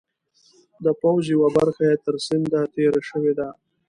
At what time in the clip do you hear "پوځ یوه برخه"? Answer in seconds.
1.01-1.83